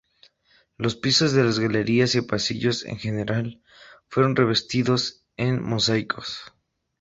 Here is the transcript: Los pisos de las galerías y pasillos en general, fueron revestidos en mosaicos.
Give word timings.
Los 0.77 0.95
pisos 0.95 1.33
de 1.33 1.43
las 1.43 1.59
galerías 1.59 2.15
y 2.15 2.23
pasillos 2.23 2.85
en 2.85 2.97
general, 2.97 3.61
fueron 4.07 4.35
revestidos 4.35 5.27
en 5.37 5.61
mosaicos. 5.61 6.39